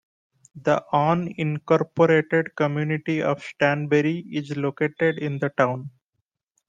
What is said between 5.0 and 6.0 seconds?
in the town.